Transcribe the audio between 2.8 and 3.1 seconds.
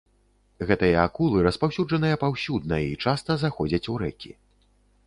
і